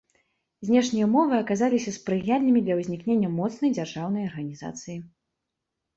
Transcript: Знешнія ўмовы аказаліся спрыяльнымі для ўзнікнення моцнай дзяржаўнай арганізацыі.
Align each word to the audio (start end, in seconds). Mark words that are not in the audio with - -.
Знешнія 0.67 1.05
ўмовы 1.09 1.35
аказаліся 1.43 1.93
спрыяльнымі 1.99 2.63
для 2.69 2.79
ўзнікнення 2.81 3.29
моцнай 3.37 3.69
дзяржаўнай 3.79 4.23
арганізацыі. 4.31 4.97